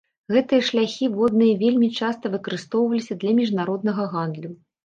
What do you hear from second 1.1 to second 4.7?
водныя вельмі часта выкарыстоўваліся для міжнароднага гандлю.